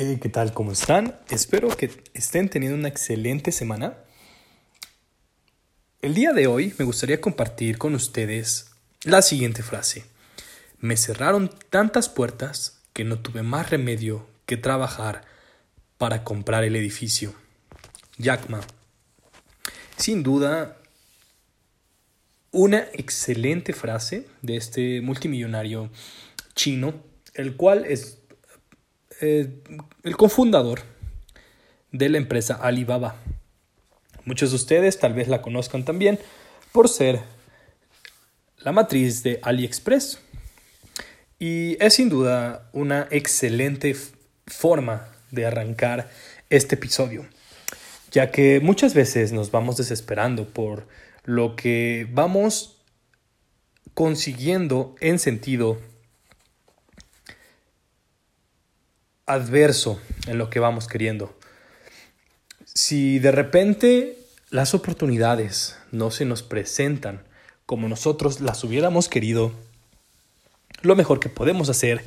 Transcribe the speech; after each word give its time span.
Eh, 0.00 0.20
¿Qué 0.22 0.28
tal? 0.28 0.54
¿Cómo 0.54 0.70
están? 0.70 1.18
Espero 1.28 1.76
que 1.76 1.90
estén 2.14 2.48
teniendo 2.48 2.78
una 2.78 2.86
excelente 2.86 3.50
semana. 3.50 3.98
El 6.02 6.14
día 6.14 6.32
de 6.32 6.46
hoy 6.46 6.72
me 6.78 6.84
gustaría 6.84 7.20
compartir 7.20 7.78
con 7.78 7.96
ustedes 7.96 8.70
la 9.02 9.22
siguiente 9.22 9.64
frase. 9.64 10.04
Me 10.78 10.96
cerraron 10.96 11.50
tantas 11.70 12.08
puertas 12.08 12.80
que 12.92 13.02
no 13.02 13.18
tuve 13.18 13.42
más 13.42 13.70
remedio 13.70 14.24
que 14.46 14.56
trabajar 14.56 15.24
para 15.96 16.22
comprar 16.22 16.62
el 16.62 16.76
edificio. 16.76 17.34
Jack 18.18 18.48
Ma. 18.50 18.60
Sin 19.96 20.22
duda, 20.22 20.76
una 22.52 22.86
excelente 22.92 23.72
frase 23.72 24.28
de 24.42 24.58
este 24.58 25.00
multimillonario 25.00 25.90
chino, 26.54 27.02
el 27.34 27.56
cual 27.56 27.84
es 27.84 28.18
eh, 29.20 29.48
el 30.02 30.16
cofundador 30.16 30.82
de 31.92 32.08
la 32.08 32.18
empresa 32.18 32.54
Alibaba. 32.54 33.16
Muchos 34.24 34.50
de 34.50 34.56
ustedes 34.56 34.98
tal 34.98 35.14
vez 35.14 35.28
la 35.28 35.42
conozcan 35.42 35.84
también 35.84 36.18
por 36.72 36.88
ser 36.88 37.20
la 38.58 38.72
matriz 38.72 39.22
de 39.22 39.38
AliExpress. 39.42 40.20
Y 41.38 41.76
es 41.82 41.94
sin 41.94 42.08
duda 42.08 42.68
una 42.72 43.06
excelente 43.10 43.96
forma 44.46 45.08
de 45.30 45.46
arrancar 45.46 46.10
este 46.50 46.74
episodio, 46.74 47.26
ya 48.10 48.30
que 48.30 48.60
muchas 48.60 48.94
veces 48.94 49.32
nos 49.32 49.50
vamos 49.50 49.76
desesperando 49.76 50.48
por 50.48 50.88
lo 51.24 51.54
que 51.56 52.08
vamos 52.10 52.82
consiguiendo 53.94 54.94
en 55.00 55.18
sentido 55.18 55.78
adverso 59.28 60.00
en 60.26 60.38
lo 60.38 60.50
que 60.50 60.58
vamos 60.58 60.88
queriendo. 60.88 61.36
Si 62.64 63.18
de 63.18 63.30
repente 63.30 64.18
las 64.50 64.74
oportunidades 64.74 65.76
no 65.92 66.10
se 66.10 66.24
nos 66.24 66.42
presentan 66.42 67.22
como 67.66 67.88
nosotros 67.88 68.40
las 68.40 68.64
hubiéramos 68.64 69.08
querido, 69.08 69.52
lo 70.82 70.96
mejor 70.96 71.20
que 71.20 71.28
podemos 71.28 71.68
hacer 71.68 72.02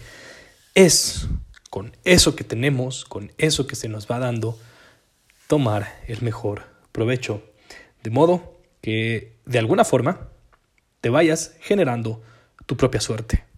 es, 0.74 1.28
con 1.70 1.96
eso 2.04 2.36
que 2.36 2.44
tenemos, 2.44 3.06
con 3.06 3.32
eso 3.38 3.68
que 3.68 3.76
se 3.76 3.88
nos 3.88 4.10
va 4.10 4.20
dando, 4.20 4.58
tomar 5.48 6.00
el 6.08 6.22
mejor 6.22 6.64
provecho. 6.92 7.44
De 8.04 8.10
modo 8.10 8.58
que, 8.82 9.34
de 9.46 9.60
alguna 9.60 9.86
forma, 9.86 10.30
te 11.02 11.10
vayas 11.10 11.54
generando 11.60 12.24
tu 12.66 12.78
propia 12.78 13.02
suerte. 13.02 13.51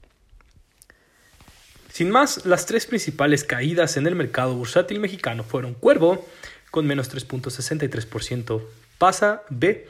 Sin 1.94 2.09
más, 2.09 2.45
las 2.47 2.66
tres 2.66 2.88
principales 2.88 3.44
caídas 3.44 3.97
en 3.97 4.08
el 4.08 4.16
mercado 4.16 4.55
bursátil 4.55 4.99
mexicano 4.99 5.44
fueron 5.44 5.75
Cuervo, 5.75 6.27
con 6.72 6.88
menos 6.88 7.13
3.63%, 7.13 8.63
Pasa 8.97 9.44
B, 9.52 9.88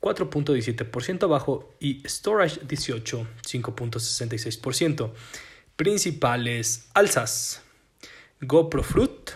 4.17% 0.00 1.24
abajo 1.24 1.74
y 1.78 2.02
Storage 2.08 2.60
18, 2.66 3.26
5.66%. 3.46 5.10
Principales 5.76 6.86
alzas. 6.94 7.60
GoPro 8.40 8.82
Fruit, 8.82 9.32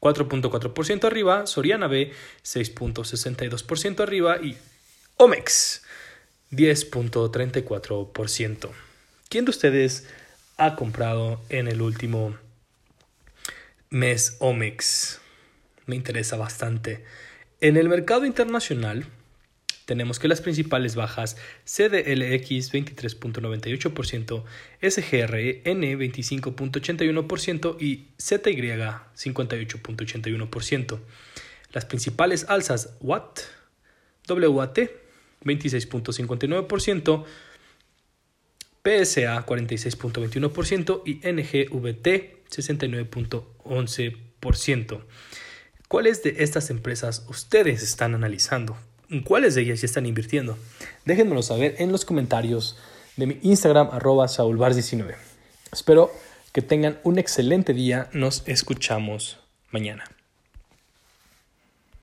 4.4% 0.00 1.04
arriba, 1.04 1.46
Soriana 1.46 1.86
B, 1.86 2.12
6.62% 2.42 4.00
arriba 4.00 4.38
y 4.42 4.56
Omex, 5.16 5.84
10.34%. 6.50 8.68
¿Quién 9.28 9.44
de 9.44 9.50
ustedes 9.50 10.08
ha 10.64 10.76
comprado 10.76 11.40
en 11.48 11.66
el 11.66 11.82
último 11.82 12.36
mes 13.90 14.36
Omex. 14.38 15.20
Me 15.86 15.96
interesa 15.96 16.36
bastante. 16.36 17.04
En 17.60 17.76
el 17.76 17.88
mercado 17.88 18.24
internacional 18.26 19.06
tenemos 19.86 20.20
que 20.20 20.28
las 20.28 20.40
principales 20.40 20.94
bajas 20.94 21.36
CDLX 21.64 22.72
23.98%, 22.72 24.44
SGRN 24.80 25.82
25.81% 25.98 27.76
y 27.80 28.06
ZY 28.20 28.62
58.81%. 29.16 31.00
Las 31.72 31.84
principales 31.86 32.46
alzas 32.48 32.96
WAT, 33.00 33.40
WAT 34.28 34.78
26.59%, 35.44 37.24
PSA 38.84 39.46
46.21% 39.46 41.02
y 41.06 41.18
NGVT 41.18 42.50
69.11%. 42.50 45.04
¿Cuáles 45.88 46.22
de 46.22 46.36
estas 46.38 46.70
empresas 46.70 47.26
ustedes 47.28 47.82
están 47.82 48.14
analizando? 48.14 48.76
¿En 49.08 49.22
cuáles 49.22 49.54
de 49.54 49.62
ellas 49.62 49.80
ya 49.82 49.86
están 49.86 50.06
invirtiendo? 50.06 50.58
Déjenmelo 51.04 51.42
saber 51.42 51.74
en 51.78 51.90
los 51.92 52.04
comentarios 52.04 52.76
de 53.16 53.26
mi 53.26 53.38
Instagram 53.42 53.90
arroba 53.92 54.26
saulbars19. 54.26 55.14
Espero 55.70 56.10
que 56.52 56.62
tengan 56.62 56.98
un 57.04 57.18
excelente 57.18 57.74
día. 57.74 58.08
Nos 58.12 58.42
escuchamos 58.46 59.38
mañana. 59.70 60.04